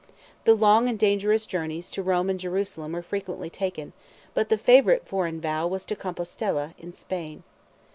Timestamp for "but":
4.33-4.49